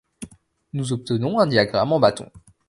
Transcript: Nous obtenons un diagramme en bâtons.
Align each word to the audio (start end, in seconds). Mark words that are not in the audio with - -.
Nous 0.73 0.93
obtenons 0.93 1.37
un 1.39 1.45
diagramme 1.45 1.93
en 1.93 1.99
bâtons. 1.99 2.31